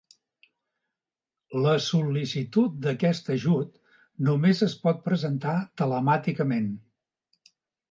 [1.65, 3.77] La sol·licitud d'aquest ajut
[4.31, 6.69] només es pot presentar telemàticament.